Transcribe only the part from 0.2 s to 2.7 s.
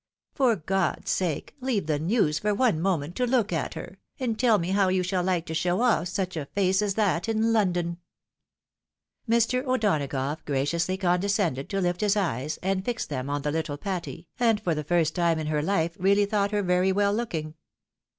For God's sake, leave the news for